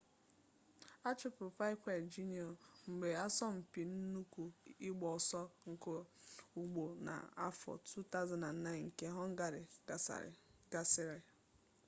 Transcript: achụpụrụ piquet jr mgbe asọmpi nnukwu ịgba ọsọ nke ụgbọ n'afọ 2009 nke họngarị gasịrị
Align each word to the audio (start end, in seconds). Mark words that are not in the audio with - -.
achụpụrụ 1.09 1.51
piquet 1.59 2.01
jr 2.13 2.49
mgbe 2.91 3.09
asọmpi 3.25 3.81
nnukwu 3.93 4.43
ịgba 4.87 5.07
ọsọ 5.17 5.41
nke 5.71 5.91
ụgbọ 6.59 6.83
n'afọ 7.05 7.71
2009 7.83 8.85
nke 8.85 9.05
họngarị 9.15 9.61
gasịrị 10.71 11.19